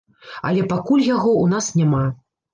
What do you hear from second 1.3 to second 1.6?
ў